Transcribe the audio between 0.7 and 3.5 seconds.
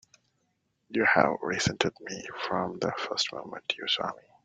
You've resented me from the first